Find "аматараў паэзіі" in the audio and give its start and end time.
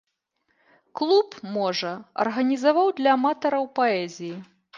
3.19-4.33